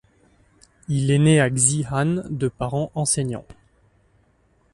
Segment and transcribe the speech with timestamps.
[0.87, 3.45] Il est né à Xi'an de parents enseignants.